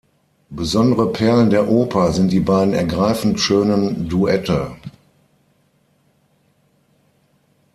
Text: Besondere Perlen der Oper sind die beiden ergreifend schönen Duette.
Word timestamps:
Besondere 0.49 1.11
Perlen 1.11 1.51
der 1.51 1.69
Oper 1.69 2.11
sind 2.11 2.31
die 2.31 2.39
beiden 2.39 2.73
ergreifend 2.73 3.39
schönen 3.39 4.09
Duette. 4.09 4.75